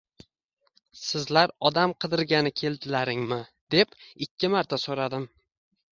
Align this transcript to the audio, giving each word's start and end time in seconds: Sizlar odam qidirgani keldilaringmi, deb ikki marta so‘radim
Sizlar 1.01 1.53
odam 1.69 1.93
qidirgani 2.05 2.53
keldilaringmi, 2.63 3.41
deb 3.77 3.95
ikki 4.29 4.51
marta 4.55 4.85
so‘radim 4.87 5.33